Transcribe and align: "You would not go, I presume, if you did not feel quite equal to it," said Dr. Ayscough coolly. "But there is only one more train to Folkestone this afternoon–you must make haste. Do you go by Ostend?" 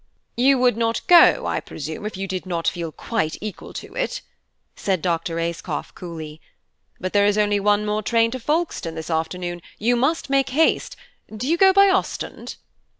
"You 0.35 0.57
would 0.57 0.77
not 0.77 1.05
go, 1.05 1.45
I 1.45 1.59
presume, 1.59 2.07
if 2.07 2.17
you 2.17 2.27
did 2.27 2.47
not 2.47 2.67
feel 2.67 2.91
quite 2.91 3.37
equal 3.39 3.71
to 3.73 3.93
it," 3.93 4.21
said 4.75 4.99
Dr. 4.99 5.37
Ayscough 5.39 5.93
coolly. 5.93 6.41
"But 6.99 7.13
there 7.13 7.27
is 7.27 7.37
only 7.37 7.59
one 7.59 7.85
more 7.85 8.01
train 8.01 8.31
to 8.31 8.39
Folkestone 8.39 8.95
this 8.95 9.11
afternoon–you 9.11 9.95
must 9.95 10.27
make 10.27 10.49
haste. 10.49 10.95
Do 11.31 11.47
you 11.47 11.55
go 11.55 11.71
by 11.71 11.87
Ostend?" 11.91 12.55